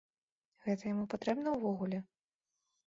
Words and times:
Гэта 0.63 0.83
яму 0.93 1.05
патрэбна 1.13 1.55
ўвогуле? 1.59 2.03